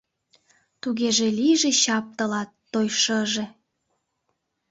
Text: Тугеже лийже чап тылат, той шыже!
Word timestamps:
Тугеже 0.81 1.27
лийже 1.37 1.71
чап 1.83 2.05
тылат, 2.17 2.49
той 2.71 2.87
шыже! 3.01 3.45